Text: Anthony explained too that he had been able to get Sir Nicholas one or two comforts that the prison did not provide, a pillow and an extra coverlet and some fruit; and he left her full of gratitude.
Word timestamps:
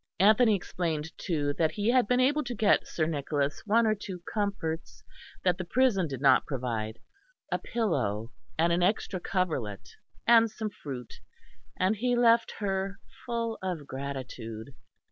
Anthony 0.19 0.55
explained 0.55 1.15
too 1.19 1.53
that 1.59 1.73
he 1.73 1.89
had 1.91 2.07
been 2.07 2.19
able 2.19 2.43
to 2.45 2.55
get 2.55 2.87
Sir 2.87 3.05
Nicholas 3.05 3.61
one 3.67 3.85
or 3.85 3.93
two 3.93 4.21
comforts 4.33 5.03
that 5.43 5.59
the 5.59 5.63
prison 5.63 6.07
did 6.07 6.21
not 6.21 6.47
provide, 6.47 6.97
a 7.51 7.59
pillow 7.59 8.31
and 8.57 8.73
an 8.73 8.81
extra 8.81 9.19
coverlet 9.19 9.89
and 10.25 10.49
some 10.49 10.71
fruit; 10.71 11.13
and 11.77 11.97
he 11.97 12.15
left 12.15 12.55
her 12.57 12.97
full 13.27 13.59
of 13.61 13.85
gratitude. 13.85 14.73